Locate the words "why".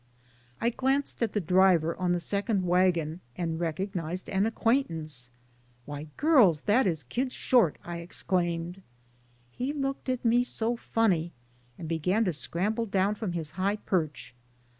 5.85-6.07